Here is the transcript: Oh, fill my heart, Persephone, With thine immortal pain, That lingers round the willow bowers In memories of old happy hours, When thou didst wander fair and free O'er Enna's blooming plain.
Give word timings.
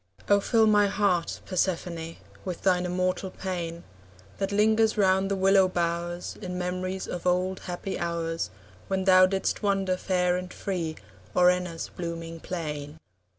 Oh, 0.27 0.39
fill 0.39 0.65
my 0.65 0.87
heart, 0.87 1.41
Persephone, 1.45 2.15
With 2.43 2.63
thine 2.63 2.87
immortal 2.87 3.29
pain, 3.29 3.83
That 4.39 4.51
lingers 4.51 4.97
round 4.97 5.29
the 5.29 5.35
willow 5.35 5.67
bowers 5.67 6.35
In 6.41 6.57
memories 6.57 7.07
of 7.07 7.27
old 7.27 7.59
happy 7.59 7.99
hours, 7.99 8.49
When 8.87 9.03
thou 9.03 9.27
didst 9.27 9.61
wander 9.61 9.95
fair 9.97 10.37
and 10.37 10.51
free 10.51 10.95
O'er 11.35 11.51
Enna's 11.51 11.87
blooming 11.95 12.39
plain. 12.39 12.97